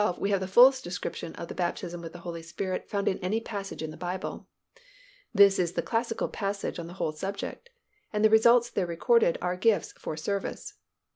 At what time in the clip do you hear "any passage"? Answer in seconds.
3.19-3.83